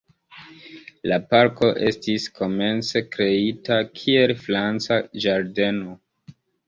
[1.11, 5.95] La parko estis komence kreita kiel franca ĝardeno.